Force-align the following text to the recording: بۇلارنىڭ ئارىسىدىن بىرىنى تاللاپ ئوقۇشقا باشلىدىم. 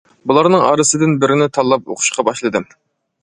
بۇلارنىڭ 0.29 0.63
ئارىسىدىن 0.69 1.11
بىرىنى 1.25 1.47
تاللاپ 1.57 1.91
ئوقۇشقا 1.95 2.25
باشلىدىم. 2.31 2.65